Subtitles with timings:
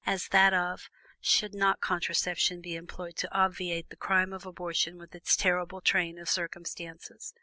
[0.03, 5.13] as that of "Should not contraception be employed to obviate the crime of abortion with
[5.13, 7.35] its terrible train of consequences?"